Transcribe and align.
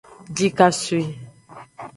Jikasoi. 0.35 1.05